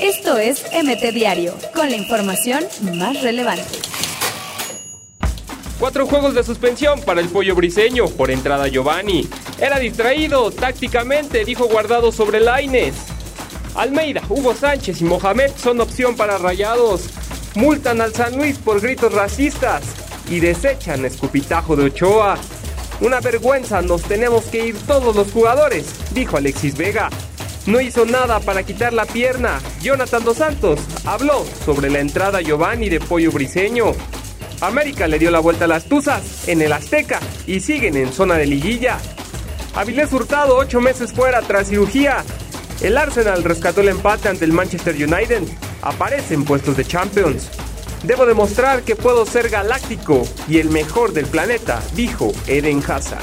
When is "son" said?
15.56-15.80